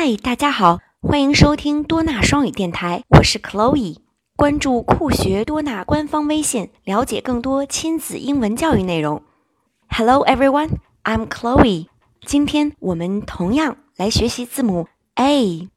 [0.00, 3.96] 嗨，大家好，欢迎收听多纳双语电台，我是 Chloe。
[4.36, 9.24] 关注酷学多纳官方微信，了解更多亲子英文教育内容。
[9.88, 11.88] Hello everyone, I'm Chloe。
[12.24, 15.68] 今天我们同样来学习字母 A。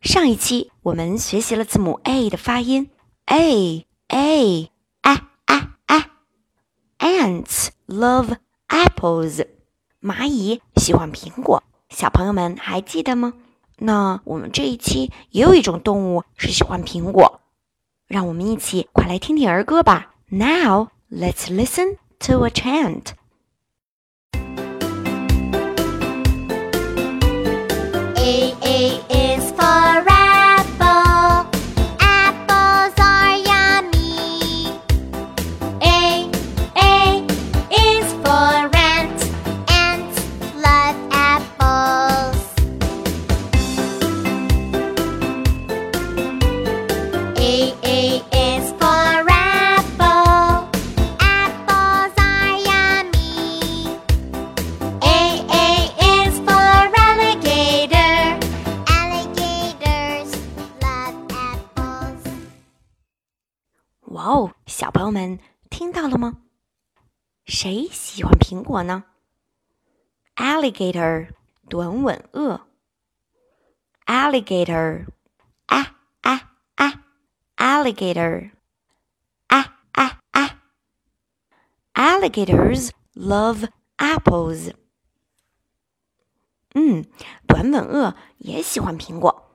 [0.00, 2.88] 上一期我们学习了字母 A 的发音
[3.24, 4.70] ，A A
[5.02, 6.04] a a a。
[7.00, 8.36] Ants love
[8.68, 9.44] apples。
[10.00, 13.32] 蚂蚁喜欢苹果，小朋友们还记得吗？
[13.78, 17.40] 那我们这一期也有一种动物是喜欢苹果，
[18.06, 20.14] 让我们一起快来听听儿歌吧。
[20.28, 23.12] Now let's listen to a chant.
[28.18, 28.65] A
[47.56, 50.68] A A is for apple.
[51.18, 53.96] Apples are yummy.
[55.00, 58.36] A A is for alligator.
[58.86, 60.36] Alligators
[60.82, 62.28] love apples.
[64.02, 65.38] 哇哦，小朋友们
[65.70, 66.36] 听到了吗？
[67.46, 69.04] 谁喜欢苹果呢
[70.34, 71.30] ？Alligator，
[71.70, 72.60] 短吻鳄。
[74.04, 75.06] Alligator，
[75.64, 75.95] 啊。
[77.76, 80.18] ！Alligator，ah ah
[81.92, 83.68] ah.！Alligators love
[83.98, 84.72] apples。
[86.74, 87.04] 嗯，
[87.46, 89.52] 短吻鳄也喜欢苹果。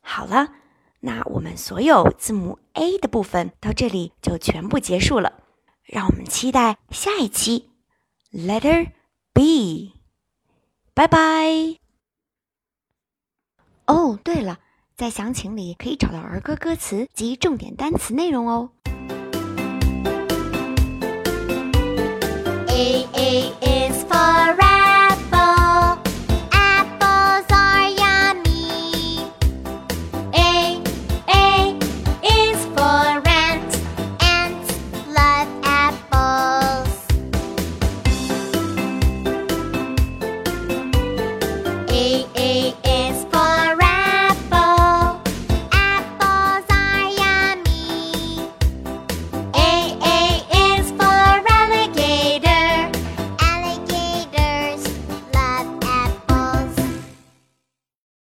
[0.00, 0.54] 好了。
[1.00, 5.44] 那我们所有字母 A 的部分到这里就全部结束了，
[5.84, 7.70] 让我们期待下一期
[8.32, 8.90] ，Letter
[9.32, 9.92] B，
[10.94, 11.78] 拜拜。
[13.84, 14.58] 哦，对了，
[14.96, 18.70] 在详情里可以找到儿歌歌词及重点单词内容哦。
[22.68, 23.75] A A A